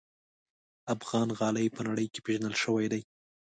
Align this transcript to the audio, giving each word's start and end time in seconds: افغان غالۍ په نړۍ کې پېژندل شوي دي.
افغان 0.95 1.27
غالۍ 1.37 1.67
په 1.75 1.81
نړۍ 1.87 2.07
کې 2.13 2.19
پېژندل 2.25 2.53
شوي 2.63 2.85
دي. 2.93 3.01